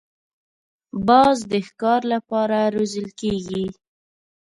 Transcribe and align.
باز 1.07 1.37
د 1.51 1.53
ښکار 1.67 2.01
له 2.11 2.17
پاره 2.29 2.61
روزل 2.75 3.07
کېږي 3.19 3.65